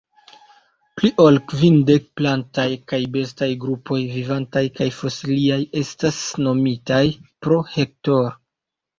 [0.99, 7.03] Pli ol kvindek plantaj kaj bestaj grupoj, vivantaj kaj fosiliaj, estas nomitaj
[7.45, 8.27] pro Hector.